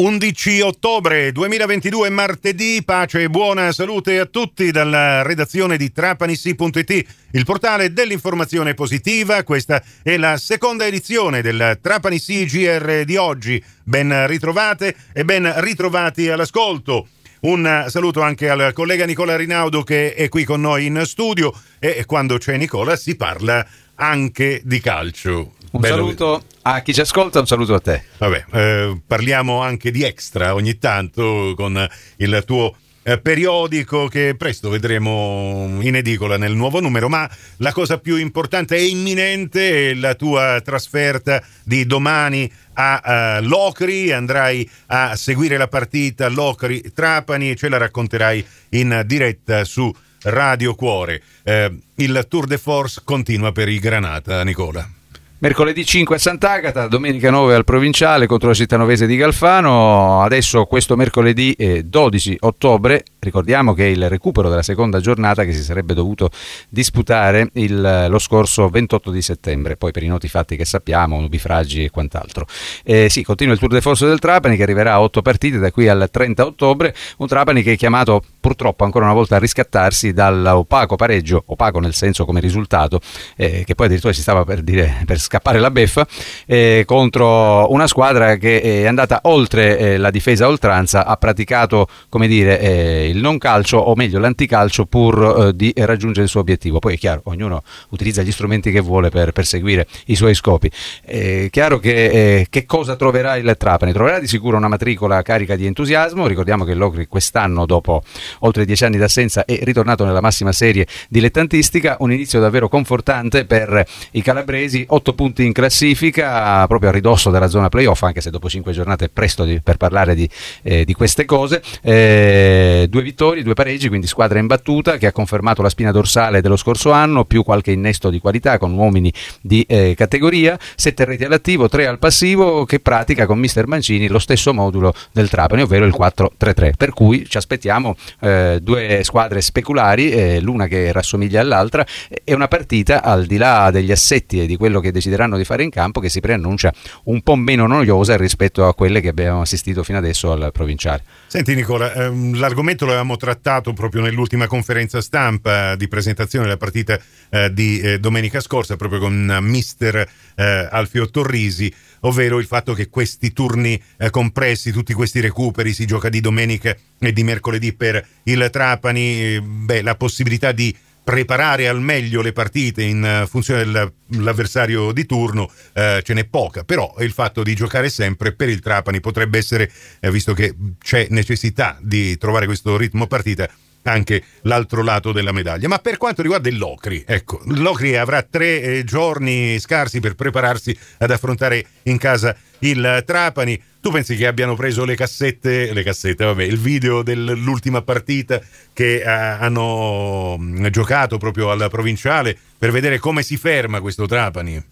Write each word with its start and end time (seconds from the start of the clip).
11 0.00 0.62
ottobre 0.62 1.30
2022, 1.30 2.08
martedì, 2.08 2.82
pace 2.82 3.24
e 3.24 3.28
buona 3.28 3.70
salute 3.70 4.18
a 4.18 4.24
tutti 4.24 4.70
dalla 4.70 5.20
redazione 5.20 5.76
di 5.76 5.92
trapanissi.it, 5.92 7.04
il 7.32 7.44
portale 7.44 7.92
dell'informazione 7.92 8.72
positiva. 8.72 9.42
Questa 9.42 9.82
è 10.02 10.16
la 10.16 10.38
seconda 10.38 10.86
edizione 10.86 11.42
del 11.42 11.78
Trapanissi 11.82 12.46
GR 12.46 13.04
di 13.04 13.16
oggi. 13.16 13.62
Ben 13.84 14.26
ritrovate 14.26 14.96
e 15.12 15.22
ben 15.26 15.52
ritrovati 15.60 16.30
all'ascolto. 16.30 17.08
Un 17.40 17.84
saluto 17.88 18.22
anche 18.22 18.48
al 18.48 18.72
collega 18.72 19.04
Nicola 19.04 19.36
Rinaudo 19.36 19.82
che 19.82 20.14
è 20.14 20.30
qui 20.30 20.44
con 20.44 20.62
noi 20.62 20.86
in 20.86 21.02
studio 21.04 21.52
e 21.78 22.06
quando 22.06 22.38
c'è 22.38 22.56
Nicola 22.56 22.96
si 22.96 23.16
parla 23.16 23.66
anche 23.96 24.62
di 24.64 24.80
calcio. 24.80 25.56
Un 25.72 25.80
Bello. 25.80 25.94
saluto 25.94 26.42
a 26.62 26.80
chi 26.80 26.92
ci 26.92 27.00
ascolta, 27.00 27.38
un 27.38 27.46
saluto 27.46 27.74
a 27.74 27.80
te. 27.80 28.02
Vabbè, 28.18 28.44
eh, 28.52 29.00
parliamo 29.06 29.60
anche 29.62 29.90
di 29.90 30.02
extra 30.02 30.54
ogni 30.54 30.78
tanto 30.78 31.52
con 31.56 31.88
il 32.16 32.42
tuo 32.44 32.74
eh, 33.02 33.18
periodico 33.18 34.08
che 34.08 34.34
presto 34.36 34.68
vedremo 34.68 35.78
in 35.80 35.96
edicola 35.96 36.36
nel 36.36 36.54
nuovo 36.54 36.80
numero, 36.80 37.08
ma 37.08 37.28
la 37.58 37.72
cosa 37.72 37.98
più 37.98 38.16
importante 38.16 38.76
e 38.76 38.86
imminente 38.86 39.90
è 39.90 39.94
la 39.94 40.14
tua 40.14 40.60
trasferta 40.62 41.42
di 41.64 41.86
domani 41.86 42.50
a 42.74 43.38
uh, 43.40 43.46
Locri, 43.46 44.10
andrai 44.10 44.68
a 44.86 45.14
seguire 45.16 45.56
la 45.56 45.68
partita 45.68 46.28
Locri-Trapani 46.28 47.50
e 47.50 47.56
ce 47.56 47.68
la 47.68 47.78
racconterai 47.78 48.46
in 48.70 49.02
diretta 49.06 49.64
su 49.64 49.94
Radio 50.22 50.74
Cuore. 50.74 51.22
Eh, 51.42 51.72
il 51.96 52.26
Tour 52.28 52.46
de 52.46 52.58
Force 52.58 53.02
continua 53.04 53.52
per 53.52 53.68
i 53.68 53.78
Granata, 53.78 54.42
Nicola. 54.44 54.99
Mercoledì 55.42 55.86
5 55.86 56.16
a 56.16 56.18
Sant'Agata, 56.18 56.86
domenica 56.86 57.30
9 57.30 57.54
al 57.54 57.64
Provinciale 57.64 58.26
contro 58.26 58.48
la 58.48 58.54
cittanovese 58.54 59.06
di 59.06 59.16
Galfano. 59.16 60.20
Adesso 60.20 60.66
questo 60.66 60.96
mercoledì 60.96 61.56
12 61.82 62.36
ottobre, 62.40 63.04
ricordiamo 63.20 63.72
che 63.72 63.84
è 63.84 63.88
il 63.88 64.10
recupero 64.10 64.50
della 64.50 64.62
seconda 64.62 65.00
giornata 65.00 65.44
che 65.44 65.54
si 65.54 65.62
sarebbe 65.62 65.94
dovuto 65.94 66.28
disputare 66.68 67.48
il, 67.54 68.06
lo 68.10 68.18
scorso 68.18 68.68
28 68.68 69.10
di 69.10 69.22
settembre, 69.22 69.78
poi 69.78 69.92
per 69.92 70.02
i 70.02 70.08
noti 70.08 70.28
fatti 70.28 70.56
che 70.56 70.66
sappiamo, 70.66 71.18
nubifragi 71.18 71.84
e 71.84 71.90
quant'altro. 71.90 72.46
Eh, 72.84 73.08
sì, 73.08 73.24
continua 73.24 73.54
il 73.54 73.60
Tour 73.60 73.72
de 73.72 73.80
Force 73.80 74.06
del 74.06 74.18
Trapani 74.18 74.58
che 74.58 74.62
arriverà 74.62 74.92
a 74.92 75.00
8 75.00 75.22
partite 75.22 75.56
da 75.56 75.70
qui 75.70 75.88
al 75.88 76.06
30 76.10 76.44
ottobre, 76.44 76.94
un 77.16 77.26
Trapani 77.26 77.62
che 77.62 77.72
è 77.72 77.76
chiamato 77.78 78.22
purtroppo 78.38 78.84
ancora 78.84 79.06
una 79.06 79.14
volta 79.14 79.36
a 79.36 79.38
riscattarsi 79.38 80.12
dall'opaco 80.12 80.96
pareggio, 80.96 81.44
opaco 81.46 81.80
nel 81.80 81.94
senso 81.94 82.26
come 82.26 82.40
risultato, 82.40 83.00
eh, 83.36 83.64
che 83.64 83.74
poi 83.74 83.86
addirittura 83.86 84.12
si 84.12 84.20
stava 84.20 84.44
per 84.44 84.60
dire 84.60 85.02
per 85.06 85.18
scappare 85.30 85.60
la 85.60 85.70
beffa 85.70 86.04
eh, 86.46 86.82
contro 86.84 87.70
una 87.70 87.86
squadra 87.86 88.34
che 88.34 88.60
è 88.60 88.86
andata 88.86 89.20
oltre 89.24 89.78
eh, 89.78 89.96
la 89.96 90.10
difesa 90.10 90.46
a 90.46 90.48
oltranza, 90.48 91.06
ha 91.06 91.16
praticato 91.16 91.86
come 92.08 92.26
dire, 92.26 92.58
eh, 92.58 93.08
il 93.08 93.18
non 93.18 93.38
calcio 93.38 93.76
o 93.78 93.94
meglio 93.94 94.18
l'anticalcio 94.18 94.86
pur 94.86 95.46
eh, 95.46 95.54
di 95.54 95.72
raggiungere 95.76 96.24
il 96.24 96.28
suo 96.28 96.40
obiettivo. 96.40 96.80
Poi 96.80 96.94
è 96.94 96.98
chiaro, 96.98 97.20
ognuno 97.26 97.62
utilizza 97.90 98.22
gli 98.22 98.32
strumenti 98.32 98.72
che 98.72 98.80
vuole 98.80 99.10
per 99.10 99.30
perseguire 99.30 99.86
i 100.06 100.16
suoi 100.16 100.34
scopi. 100.34 100.68
È 101.04 101.48
chiaro 101.50 101.78
che, 101.78 102.06
eh, 102.06 102.46
che 102.50 102.66
cosa 102.66 102.96
troverà 102.96 103.36
il 103.36 103.54
Trapani? 103.56 103.92
Troverà 103.92 104.18
di 104.18 104.26
sicuro 104.26 104.56
una 104.56 104.68
matricola 104.68 105.22
carica 105.22 105.54
di 105.54 105.66
entusiasmo, 105.66 106.26
ricordiamo 106.26 106.64
che 106.64 106.74
l'Ocri 106.74 107.06
quest'anno 107.06 107.66
dopo 107.66 108.02
oltre 108.40 108.64
dieci 108.64 108.84
anni 108.84 108.96
d'assenza 108.96 109.44
è 109.44 109.60
ritornato 109.62 110.04
nella 110.04 110.20
massima 110.20 110.50
serie 110.50 110.86
dilettantistica, 111.08 111.98
un 112.00 112.10
inizio 112.10 112.40
davvero 112.40 112.68
confortante 112.68 113.44
per 113.44 113.86
i 114.12 114.22
calabresi, 114.22 114.84
8 114.88 115.18
punti 115.20 115.44
in 115.44 115.52
classifica, 115.52 116.66
proprio 116.66 116.88
a 116.88 116.92
ridosso 116.92 117.28
della 117.28 117.48
zona 117.48 117.68
playoff, 117.68 118.04
anche 118.04 118.22
se 118.22 118.30
dopo 118.30 118.48
cinque 118.48 118.72
giornate 118.72 119.04
è 119.04 119.08
presto 119.10 119.44
di, 119.44 119.60
per 119.60 119.76
parlare 119.76 120.14
di, 120.14 120.26
eh, 120.62 120.86
di 120.86 120.94
queste 120.94 121.26
cose. 121.26 121.62
Eh, 121.82 122.86
due 122.88 123.02
vittorie, 123.02 123.42
due 123.42 123.52
pareggi, 123.52 123.88
quindi 123.88 124.06
squadra 124.06 124.38
imbattuta 124.38 124.96
che 124.96 125.06
ha 125.06 125.12
confermato 125.12 125.60
la 125.60 125.68
spina 125.68 125.90
dorsale 125.90 126.40
dello 126.40 126.56
scorso 126.56 126.90
anno, 126.92 127.26
più 127.26 127.42
qualche 127.42 127.70
innesto 127.70 128.08
di 128.08 128.18
qualità 128.18 128.56
con 128.56 128.72
uomini 128.72 129.12
di 129.42 129.62
eh, 129.68 129.92
categoria, 129.94 130.58
sette 130.74 131.04
reti 131.04 131.24
all'attivo, 131.24 131.68
tre 131.68 131.86
al 131.86 131.98
passivo, 131.98 132.64
che 132.64 132.80
pratica 132.80 133.26
con 133.26 133.38
mister 133.38 133.66
Mancini 133.66 134.08
lo 134.08 134.18
stesso 134.18 134.54
modulo 134.54 134.94
del 135.12 135.28
Trapani, 135.28 135.60
ovvero 135.60 135.84
il 135.84 135.94
4-3-3. 135.94 136.76
Per 136.78 136.94
cui 136.94 137.26
ci 137.28 137.36
aspettiamo 137.36 137.94
eh, 138.20 138.58
due 138.62 139.02
squadre 139.04 139.42
speculari, 139.42 140.12
eh, 140.12 140.40
l'una 140.40 140.66
che 140.66 140.92
rassomiglia 140.92 141.42
all'altra, 141.42 141.84
è 142.24 142.32
una 142.32 142.48
partita 142.48 143.02
al 143.02 143.26
di 143.26 143.36
là 143.36 143.70
degli 143.70 143.92
assetti 143.92 144.40
e 144.40 144.46
di 144.46 144.56
quello 144.56 144.80
che 144.80 144.90
decideranno 145.10 145.36
di 145.36 145.44
fare 145.44 145.62
in 145.62 145.70
campo 145.70 146.00
che 146.00 146.08
si 146.08 146.20
preannuncia 146.20 146.72
un 147.04 147.20
po' 147.22 147.34
meno 147.34 147.66
noiosa 147.66 148.16
rispetto 148.16 148.66
a 148.66 148.74
quelle 148.74 149.00
che 149.00 149.08
abbiamo 149.08 149.40
assistito 149.40 149.82
fino 149.82 149.98
adesso 149.98 150.32
al 150.32 150.50
provinciale. 150.52 151.02
Senti 151.26 151.54
Nicola, 151.54 151.92
ehm, 151.92 152.38
l'argomento 152.38 152.86
l'avevamo 152.86 153.16
trattato 153.16 153.72
proprio 153.72 154.02
nell'ultima 154.02 154.46
conferenza 154.46 155.00
stampa 155.00 155.74
di 155.74 155.88
presentazione 155.88 156.44
della 156.44 156.56
partita 156.56 156.98
eh, 157.30 157.52
di 157.52 157.80
eh, 157.80 157.98
domenica 157.98 158.40
scorsa 158.40 158.76
proprio 158.76 159.00
con 159.00 159.38
mister 159.42 159.96
eh, 160.36 160.68
Alfio 160.70 161.10
Torrisi, 161.10 161.72
ovvero 162.00 162.38
il 162.38 162.46
fatto 162.46 162.72
che 162.72 162.88
questi 162.88 163.32
turni 163.32 163.80
eh, 163.98 164.10
compressi, 164.10 164.72
tutti 164.72 164.92
questi 164.92 165.20
recuperi, 165.20 165.72
si 165.72 165.86
gioca 165.86 166.08
di 166.08 166.20
domenica 166.20 166.74
e 166.98 167.12
di 167.12 167.24
mercoledì 167.24 167.72
per 167.72 168.04
il 168.24 168.48
Trapani, 168.50 169.34
eh, 169.34 169.40
beh, 169.42 169.82
la 169.82 169.94
possibilità 169.96 170.52
di 170.52 170.74
preparare 171.10 171.66
al 171.66 171.80
meglio 171.80 172.22
le 172.22 172.30
partite 172.30 172.84
in 172.84 173.04
eh, 173.04 173.26
funzione 173.26 173.64
dell'avversario 173.64 174.92
di 174.92 175.06
turno 175.06 175.50
eh, 175.72 176.02
ce 176.04 176.14
n'è 176.14 176.24
poca, 176.24 176.62
però 176.62 176.94
il 177.00 177.10
fatto 177.10 177.42
di 177.42 177.52
giocare 177.56 177.90
sempre 177.90 178.30
per 178.30 178.48
il 178.48 178.60
Trapani 178.60 179.00
potrebbe 179.00 179.36
essere, 179.36 179.68
eh, 179.98 180.08
visto 180.08 180.34
che 180.34 180.54
c'è 180.78 181.08
necessità 181.10 181.76
di 181.80 182.16
trovare 182.16 182.46
questo 182.46 182.76
ritmo 182.76 183.08
partita, 183.08 183.50
anche 183.82 184.22
l'altro 184.42 184.84
lato 184.84 185.10
della 185.10 185.32
medaglia. 185.32 185.66
Ma 185.66 185.78
per 185.78 185.96
quanto 185.96 186.22
riguarda 186.22 186.48
il 186.48 186.58
Locri, 186.58 187.02
ecco, 187.04 187.40
Locri 187.46 187.96
avrà 187.96 188.22
tre 188.22 188.60
eh, 188.60 188.84
giorni 188.84 189.58
scarsi 189.58 189.98
per 189.98 190.14
prepararsi 190.14 190.78
ad 190.98 191.10
affrontare 191.10 191.66
in 191.84 191.98
casa 191.98 192.36
il 192.60 193.02
Trapani. 193.06 193.60
Tu 193.80 193.90
pensi 193.90 194.14
che 194.16 194.26
abbiano 194.26 194.54
preso 194.56 194.84
le 194.84 194.94
cassette, 194.94 195.72
le 195.72 195.82
cassette, 195.82 196.24
vabbè, 196.24 196.44
il 196.44 196.58
video 196.58 197.02
dell'ultima 197.02 197.80
partita 197.80 198.40
che 198.72 198.96
eh, 198.96 199.08
hanno 199.08 200.36
mm, 200.38 200.66
giocato 200.66 201.16
proprio 201.16 201.50
alla 201.50 201.68
provinciale 201.68 202.36
per 202.58 202.72
vedere 202.72 202.98
come 202.98 203.22
si 203.22 203.38
ferma 203.38 203.80
questo 203.80 204.06
Trapani? 204.06 204.62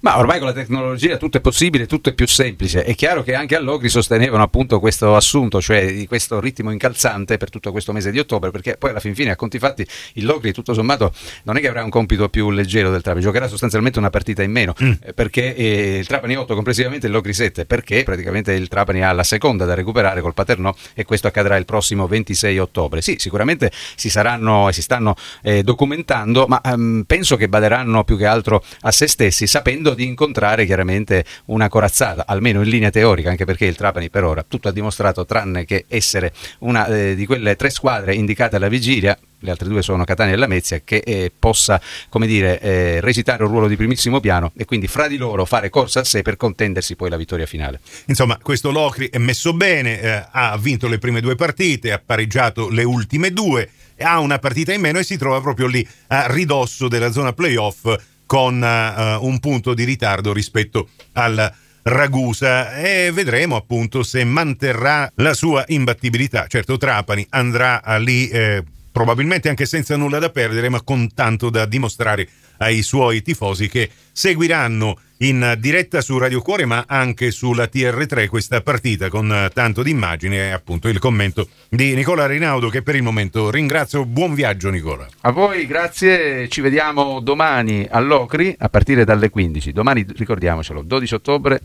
Ma 0.00 0.18
ormai 0.18 0.38
con 0.38 0.48
la 0.48 0.54
tecnologia 0.54 1.16
tutto 1.16 1.38
è 1.38 1.40
possibile, 1.40 1.86
tutto 1.86 2.10
è 2.10 2.14
più 2.14 2.26
semplice. 2.26 2.84
È 2.84 2.94
chiaro 2.94 3.22
che 3.22 3.34
anche 3.34 3.56
a 3.56 3.60
Logri 3.60 3.88
sostenevano 3.88 4.42
appunto 4.42 4.80
questo 4.80 5.16
assunto, 5.16 5.60
cioè 5.60 5.92
di 5.92 6.06
questo 6.06 6.40
ritmo 6.40 6.70
incalzante 6.70 7.36
per 7.36 7.50
tutto 7.50 7.70
questo 7.70 7.92
mese 7.92 8.10
di 8.10 8.18
ottobre, 8.18 8.50
perché 8.50 8.76
poi 8.76 8.90
alla 8.90 9.00
fin 9.00 9.14
fine, 9.14 9.30
a 9.30 9.36
conti 9.36 9.58
fatti, 9.58 9.86
il 10.14 10.24
Logri 10.24 10.52
tutto 10.52 10.74
sommato 10.74 11.12
non 11.44 11.56
è 11.56 11.60
che 11.60 11.68
avrà 11.68 11.82
un 11.82 11.90
compito 11.90 12.28
più 12.28 12.50
leggero 12.50 12.90
del 12.90 13.02
Trapani, 13.02 13.24
giocherà 13.24 13.48
sostanzialmente 13.48 13.98
una 13.98 14.10
partita 14.10 14.42
in 14.42 14.50
meno, 14.50 14.74
mm. 14.82 14.92
Eh, 15.02 15.12
perché 15.14 15.54
eh, 15.54 15.98
il 15.98 16.06
Trapani 16.06 16.36
8 16.36 16.54
complessivamente 16.54 17.06
il 17.06 17.12
Logri 17.12 17.32
7, 17.32 17.66
perché 17.66 18.02
praticamente 18.02 18.52
il 18.52 18.68
Trapani 18.68 19.02
ha 19.02 19.12
la 19.12 19.22
seconda 19.22 19.64
da 19.64 19.74
recuperare 19.74 20.20
col 20.20 20.34
Paternò 20.34 20.74
e 20.94 21.04
questo 21.04 21.26
accadrà 21.26 21.56
il 21.56 21.64
prossimo 21.64 22.06
26 22.06 22.58
ottobre. 22.58 23.02
Sì, 23.02 23.16
sicuramente 23.18 23.70
si 23.94 24.10
saranno 24.10 24.68
e 24.68 24.72
si 24.72 24.82
stanno 24.82 25.14
eh, 25.42 25.62
documentando, 25.62 26.46
ma 26.46 26.60
ehm, 26.60 27.04
penso 27.06 27.36
che 27.36 27.48
baderanno 27.48 28.04
più 28.04 28.16
che 28.16 28.26
altro 28.26 28.62
a 28.82 28.92
se 28.92 29.06
stessi, 29.06 29.46
sapendo 29.46 29.69
evitando 29.70 29.94
di 29.94 30.04
incontrare 30.06 30.66
chiaramente 30.66 31.24
una 31.46 31.68
corazzata, 31.68 32.24
almeno 32.26 32.62
in 32.62 32.68
linea 32.68 32.90
teorica, 32.90 33.30
anche 33.30 33.44
perché 33.44 33.66
il 33.66 33.76
Trapani 33.76 34.10
per 34.10 34.24
ora 34.24 34.44
tutto 34.46 34.68
ha 34.68 34.72
dimostrato 34.72 35.24
tranne 35.24 35.64
che 35.64 35.84
essere 35.88 36.32
una 36.60 36.86
eh, 36.86 37.14
di 37.14 37.26
quelle 37.26 37.56
tre 37.56 37.70
squadre 37.70 38.14
indicate 38.14 38.56
alla 38.56 38.68
vigilia, 38.68 39.16
le 39.42 39.50
altre 39.50 39.68
due 39.68 39.82
sono 39.82 40.04
Catania 40.04 40.34
e 40.34 40.36
Lamezia, 40.36 40.80
che 40.84 41.02
eh, 41.04 41.32
possa 41.36 41.80
come 42.08 42.26
dire, 42.26 42.60
eh, 42.60 43.00
recitare 43.00 43.42
un 43.42 43.50
ruolo 43.50 43.68
di 43.68 43.76
primissimo 43.76 44.20
piano 44.20 44.52
e 44.56 44.64
quindi 44.64 44.86
fra 44.86 45.08
di 45.08 45.16
loro 45.16 45.44
fare 45.44 45.70
corsa 45.70 46.00
a 46.00 46.04
sé 46.04 46.22
per 46.22 46.36
contendersi 46.36 46.94
poi 46.94 47.08
la 47.08 47.16
vittoria 47.16 47.46
finale. 47.46 47.80
Insomma, 48.06 48.38
questo 48.42 48.70
Locri 48.70 49.08
è 49.08 49.18
messo 49.18 49.54
bene, 49.54 50.00
eh, 50.00 50.24
ha 50.30 50.56
vinto 50.58 50.88
le 50.88 50.98
prime 50.98 51.20
due 51.20 51.36
partite, 51.36 51.92
ha 51.92 52.02
pareggiato 52.04 52.68
le 52.68 52.84
ultime 52.84 53.32
due, 53.32 53.68
ha 53.98 54.18
una 54.18 54.38
partita 54.38 54.72
in 54.72 54.80
meno 54.80 54.98
e 54.98 55.04
si 55.04 55.18
trova 55.18 55.40
proprio 55.40 55.66
lì 55.66 55.86
a 56.08 56.26
ridosso 56.26 56.88
della 56.88 57.12
zona 57.12 57.32
playoff 57.34 57.86
con 58.30 58.62
uh, 58.62 59.26
un 59.26 59.40
punto 59.40 59.74
di 59.74 59.82
ritardo 59.82 60.32
rispetto 60.32 60.90
al 61.14 61.52
Ragusa 61.82 62.76
e 62.76 63.10
vedremo 63.12 63.56
appunto 63.56 64.04
se 64.04 64.22
manterrà 64.22 65.10
la 65.16 65.34
sua 65.34 65.64
imbattibilità. 65.66 66.46
Certo 66.46 66.76
Trapani 66.76 67.26
andrà 67.30 67.82
lì 67.98 68.28
eh, 68.28 68.62
probabilmente 68.90 69.48
anche 69.48 69.66
senza 69.66 69.96
nulla 69.96 70.18
da 70.18 70.30
perdere 70.30 70.68
ma 70.68 70.82
con 70.82 71.12
tanto 71.14 71.50
da 71.50 71.66
dimostrare 71.66 72.28
ai 72.58 72.82
suoi 72.82 73.22
tifosi 73.22 73.68
che 73.68 73.90
seguiranno 74.12 74.98
in 75.18 75.56
diretta 75.58 76.00
su 76.00 76.16
Radio 76.18 76.40
Cuore 76.40 76.64
ma 76.64 76.84
anche 76.86 77.30
sulla 77.30 77.64
TR3 77.64 78.28
questa 78.28 78.60
partita 78.62 79.08
con 79.08 79.50
tanto 79.52 79.82
di 79.82 79.90
immagini 79.90 80.36
e 80.36 80.50
appunto 80.50 80.88
il 80.88 80.98
commento 80.98 81.48
di 81.68 81.94
Nicola 81.94 82.26
Rinaudo 82.26 82.68
che 82.68 82.82
per 82.82 82.96
il 82.96 83.02
momento 83.02 83.50
ringrazio. 83.50 84.06
Buon 84.06 84.34
viaggio 84.34 84.70
Nicola. 84.70 85.06
A 85.22 85.30
voi 85.30 85.66
grazie, 85.66 86.48
ci 86.48 86.60
vediamo 86.60 87.20
domani 87.20 87.86
all'Ocri 87.90 88.54
a 88.58 88.68
partire 88.68 89.04
dalle 89.04 89.28
15. 89.28 89.72
Domani 89.72 90.06
ricordiamocelo, 90.08 90.82
12 90.82 91.14
ottobre 91.14 91.60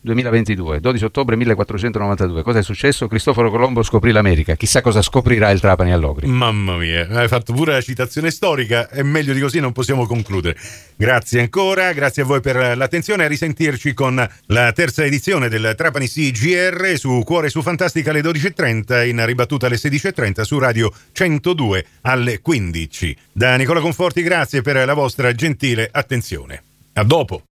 2022, 0.00 0.80
12 0.80 1.04
ottobre 1.04 1.36
1492. 1.36 2.42
Cosa 2.42 2.58
è 2.60 2.62
successo? 2.62 3.08
Cristoforo 3.08 3.50
Colombo 3.50 3.82
scoprì 3.82 4.12
l'America. 4.12 4.54
Chissà 4.54 4.80
cosa 4.80 5.02
scoprirà 5.02 5.50
il 5.50 5.60
Trapani 5.60 5.92
all'Ogri. 5.92 6.26
Mamma 6.26 6.76
mia, 6.76 7.08
hai 7.10 7.28
fatto 7.28 7.52
pure 7.52 7.72
la 7.72 7.80
citazione 7.80 8.30
storica 8.30 8.88
e 8.90 9.02
meglio 9.02 9.32
di 9.32 9.40
così 9.40 9.60
non 9.60 9.72
possiamo 9.72 10.06
concludere. 10.06 10.56
Grazie 10.96 11.40
ancora, 11.40 11.92
grazie 11.92 12.22
a 12.22 12.24
voi 12.24 12.40
per 12.40 12.76
l'attenzione. 12.76 13.24
A 13.24 13.28
risentirci 13.28 13.92
con 13.94 14.26
la 14.46 14.72
terza 14.72 15.04
edizione 15.04 15.48
del 15.48 15.74
Trapani 15.76 16.08
CGR 16.08 16.96
su 16.96 17.22
Cuore 17.24 17.48
su 17.48 17.62
Fantastica 17.62 18.10
alle 18.10 18.20
12.30, 18.20 19.08
in 19.08 19.24
ribattuta 19.26 19.66
alle 19.66 19.76
16.30 19.76 20.42
su 20.42 20.58
Radio 20.58 20.92
102 21.12 21.86
alle 22.02 22.40
15. 22.40 23.16
Da 23.32 23.56
Nicola 23.56 23.80
Conforti, 23.80 24.22
grazie 24.22 24.62
per 24.62 24.84
la 24.84 24.94
vostra 24.94 25.32
gentile 25.32 25.88
attenzione. 25.90 26.62
A 26.94 27.04
dopo! 27.04 27.47